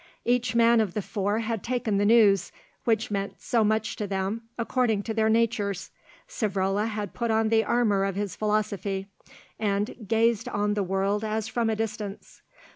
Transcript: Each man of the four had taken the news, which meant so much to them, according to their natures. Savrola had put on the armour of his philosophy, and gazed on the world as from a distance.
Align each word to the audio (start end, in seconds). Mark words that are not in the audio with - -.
Each 0.25 0.55
man 0.55 0.81
of 0.81 0.95
the 0.95 1.01
four 1.03 1.41
had 1.41 1.61
taken 1.61 1.99
the 1.99 2.05
news, 2.07 2.51
which 2.85 3.11
meant 3.11 3.39
so 3.39 3.63
much 3.63 3.95
to 3.97 4.07
them, 4.07 4.41
according 4.57 5.03
to 5.03 5.13
their 5.13 5.29
natures. 5.29 5.91
Savrola 6.27 6.87
had 6.87 7.13
put 7.13 7.29
on 7.29 7.49
the 7.49 7.63
armour 7.63 8.03
of 8.05 8.15
his 8.15 8.35
philosophy, 8.35 9.05
and 9.59 10.07
gazed 10.07 10.49
on 10.49 10.73
the 10.73 10.81
world 10.81 11.23
as 11.23 11.47
from 11.47 11.69
a 11.69 11.75
distance. 11.75 12.41